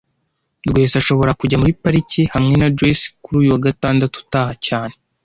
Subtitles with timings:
[0.69, 4.93] Rwesa ashobora kujya muri pariki hamwe na Joyce kuri uyu wa gatandatu utaha cyane